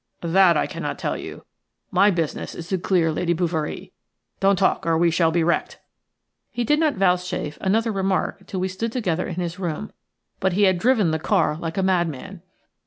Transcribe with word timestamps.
"That 0.23 0.57
I 0.57 0.65
cannot 0.65 0.97
tell 0.97 1.15
you; 1.15 1.45
my 1.91 2.09
business 2.09 2.55
is 2.55 2.69
to 2.69 2.79
clear 2.79 3.11
Lady 3.11 3.33
Bouverie. 3.33 3.91
Don't 4.39 4.57
talk, 4.57 4.83
or 4.83 4.97
we 4.97 5.11
shall 5.11 5.29
be 5.29 5.43
wrecked." 5.43 5.77
He 6.49 6.63
did 6.63 6.79
not 6.79 6.95
vouchsafe 6.95 7.59
another 7.61 7.91
remark 7.91 8.47
till 8.47 8.59
we 8.61 8.67
stood 8.67 8.91
together 8.91 9.27
in 9.27 9.35
his 9.35 9.59
room, 9.59 9.91
but 10.39 10.53
he 10.53 10.63
had 10.63 10.79
driven 10.79 11.11
the 11.11 11.19
car 11.19 11.55
like 11.55 11.77
a 11.77 11.83
madman. 11.83 12.41